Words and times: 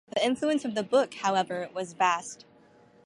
The 0.15 0.25
influence 0.25 0.65
of 0.65 0.73
the 0.73 0.81
book, 0.81 1.13
however, 1.13 1.69
was 1.75 1.93
vast. 1.93 2.43